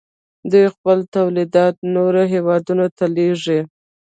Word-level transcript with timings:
دوی 0.51 0.65
خپل 0.75 0.97
تولیدات 1.15 1.75
نورو 1.93 2.23
هیوادونو 2.33 2.85
ته 2.97 3.05
لیږي. 3.15 3.59